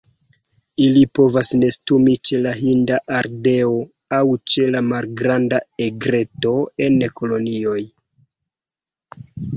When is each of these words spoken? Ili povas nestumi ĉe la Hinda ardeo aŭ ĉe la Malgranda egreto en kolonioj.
Ili 0.83 1.01
povas 1.17 1.51
nestumi 1.63 2.15
ĉe 2.29 2.39
la 2.45 2.53
Hinda 2.61 2.97
ardeo 3.19 3.75
aŭ 4.21 4.23
ĉe 4.53 4.65
la 4.77 4.81
Malgranda 4.89 5.63
egreto 5.89 6.55
en 6.89 6.99
kolonioj. 7.21 7.79